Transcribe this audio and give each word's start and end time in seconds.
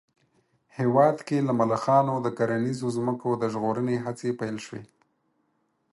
هېواد 0.77 1.17
کې 1.27 1.37
له 1.47 1.53
ملخانو 1.59 2.15
د 2.21 2.27
کرنیزو 2.37 2.87
ځمکو 2.97 3.29
د 3.37 3.43
ژغورنې 3.53 3.95
هڅې 4.05 4.29
پيل 4.39 4.57
شوې 4.65 4.83